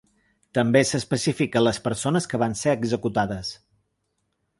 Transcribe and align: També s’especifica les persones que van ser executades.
També 0.57 0.81
s’especifica 0.91 1.61
les 1.63 1.79
persones 1.87 2.29
que 2.31 2.39
van 2.45 2.57
ser 2.63 2.73
executades. 2.79 3.53